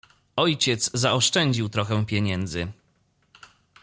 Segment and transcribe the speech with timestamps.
[0.35, 2.67] "Ojciec zaoszczędził trochę pieniędzy."